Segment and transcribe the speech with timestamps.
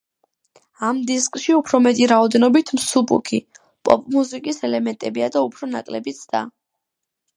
[0.85, 3.41] ამ დისკში უფრო მეტი რაოდენობით მსუბუქი,
[3.91, 6.43] პოპ-მუსიკის ელემენტებია და უფრო ნაკლები ცდა.